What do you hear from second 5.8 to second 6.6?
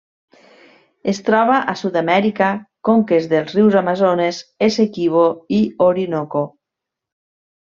Orinoco.